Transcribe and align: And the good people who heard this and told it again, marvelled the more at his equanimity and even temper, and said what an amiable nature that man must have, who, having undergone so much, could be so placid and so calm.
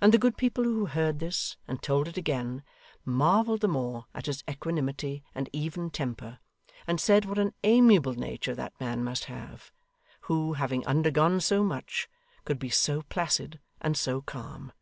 And 0.00 0.12
the 0.12 0.18
good 0.18 0.36
people 0.36 0.64
who 0.64 0.86
heard 0.86 1.20
this 1.20 1.56
and 1.68 1.80
told 1.80 2.08
it 2.08 2.16
again, 2.16 2.64
marvelled 3.04 3.60
the 3.60 3.68
more 3.68 4.06
at 4.12 4.26
his 4.26 4.42
equanimity 4.50 5.22
and 5.32 5.48
even 5.52 5.90
temper, 5.90 6.40
and 6.88 7.00
said 7.00 7.24
what 7.24 7.38
an 7.38 7.54
amiable 7.62 8.14
nature 8.14 8.56
that 8.56 8.72
man 8.80 9.04
must 9.04 9.26
have, 9.26 9.70
who, 10.22 10.54
having 10.54 10.84
undergone 10.88 11.40
so 11.40 11.62
much, 11.62 12.08
could 12.44 12.58
be 12.58 12.68
so 12.68 13.02
placid 13.02 13.60
and 13.80 13.96
so 13.96 14.20
calm. 14.20 14.72